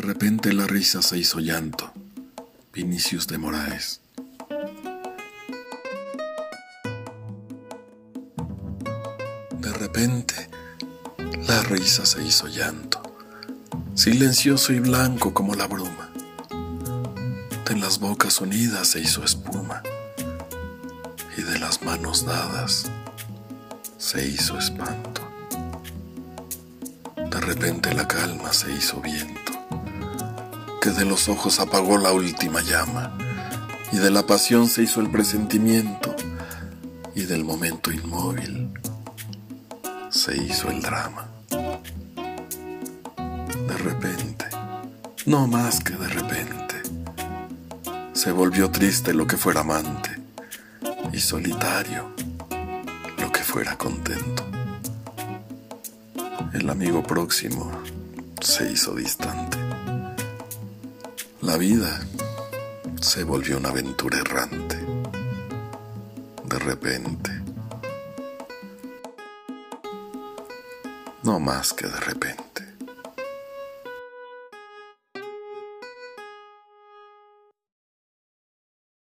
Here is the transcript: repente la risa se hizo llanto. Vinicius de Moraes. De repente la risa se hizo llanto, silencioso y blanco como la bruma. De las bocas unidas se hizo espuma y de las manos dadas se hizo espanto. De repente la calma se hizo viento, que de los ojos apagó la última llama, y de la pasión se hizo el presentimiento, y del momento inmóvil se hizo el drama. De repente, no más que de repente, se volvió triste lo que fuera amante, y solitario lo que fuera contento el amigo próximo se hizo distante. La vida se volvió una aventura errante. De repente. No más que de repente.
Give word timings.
repente 0.00 0.52
la 0.52 0.66
risa 0.66 1.02
se 1.02 1.18
hizo 1.18 1.40
llanto. 1.40 1.92
Vinicius 2.72 3.26
de 3.26 3.38
Moraes. 3.38 4.00
De 9.58 9.72
repente 9.74 10.48
la 11.46 11.62
risa 11.64 12.06
se 12.06 12.22
hizo 12.22 12.46
llanto, 12.48 13.02
silencioso 13.94 14.72
y 14.72 14.80
blanco 14.80 15.34
como 15.34 15.54
la 15.54 15.66
bruma. 15.66 16.10
De 17.66 17.76
las 17.76 17.98
bocas 17.98 18.40
unidas 18.40 18.88
se 18.88 19.00
hizo 19.00 19.24
espuma 19.24 19.82
y 21.36 21.42
de 21.42 21.58
las 21.58 21.82
manos 21.82 22.24
dadas 22.24 22.90
se 23.98 24.26
hizo 24.26 24.58
espanto. 24.58 25.22
De 27.16 27.40
repente 27.40 27.94
la 27.94 28.06
calma 28.06 28.52
se 28.52 28.72
hizo 28.72 29.00
viento, 29.00 29.41
que 30.82 30.90
de 30.90 31.04
los 31.04 31.28
ojos 31.28 31.60
apagó 31.60 31.96
la 31.96 32.10
última 32.12 32.60
llama, 32.60 33.16
y 33.92 33.98
de 33.98 34.10
la 34.10 34.26
pasión 34.26 34.66
se 34.68 34.82
hizo 34.82 35.00
el 35.00 35.08
presentimiento, 35.10 36.16
y 37.14 37.22
del 37.22 37.44
momento 37.44 37.92
inmóvil 37.92 38.72
se 40.10 40.36
hizo 40.36 40.70
el 40.70 40.82
drama. 40.82 41.28
De 43.68 43.76
repente, 43.78 44.46
no 45.24 45.46
más 45.46 45.78
que 45.78 45.92
de 45.92 46.08
repente, 46.08 46.82
se 48.12 48.32
volvió 48.32 48.68
triste 48.72 49.14
lo 49.14 49.28
que 49.28 49.36
fuera 49.36 49.60
amante, 49.60 50.10
y 51.12 51.20
solitario 51.20 52.12
lo 53.18 53.30
que 53.30 53.40
fuera 53.44 53.78
contento 53.78 54.44
el 56.52 56.68
amigo 56.68 57.02
próximo 57.02 57.70
se 58.40 58.70
hizo 58.70 58.94
distante. 58.94 59.61
La 61.42 61.56
vida 61.56 62.00
se 63.00 63.24
volvió 63.24 63.58
una 63.58 63.70
aventura 63.70 64.18
errante. 64.20 64.76
De 66.44 66.58
repente. 66.60 67.32
No 71.24 71.40
más 71.40 71.72
que 71.72 71.88
de 71.88 71.98
repente. 71.98 72.51